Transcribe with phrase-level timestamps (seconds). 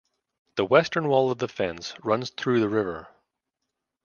[0.55, 3.09] The western wall of the fence runs through the river.